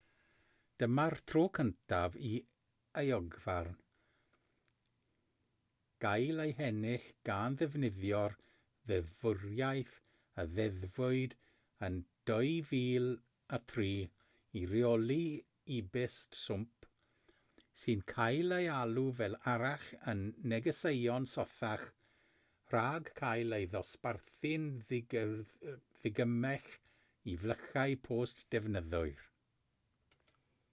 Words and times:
dyma'r 0.83 1.13
tro 1.29 1.41
cyntaf 1.55 2.15
i 2.27 2.29
euogfarn 3.01 3.75
gael 6.05 6.41
ei 6.45 6.53
hennill 6.61 7.03
gan 7.29 7.57
ddefnyddio'r 7.59 8.37
ddeddfwriaeth 8.91 9.93
a 10.43 10.47
ddeddfwyd 10.55 11.35
yn 11.89 11.99
2003 12.33 13.91
i 14.61 14.65
reoli 14.73 15.21
e-byst 15.79 16.41
swmp 16.47 16.89
sy'n 17.85 18.03
cael 18.15 18.57
ei 18.61 18.71
alw 18.79 19.07
fel 19.23 19.39
arall 19.55 19.85
yn 20.15 20.25
negeseuon 20.53 21.29
sothach 21.37 21.85
rhag 22.75 23.13
cael 23.25 23.59
ei 23.59 23.69
ddosbarthu'n 23.75 24.67
ddigymell 24.89 26.71
i 27.35 27.41
flychau 27.43 27.99
post 28.09 28.47
defnyddwyr 28.57 29.27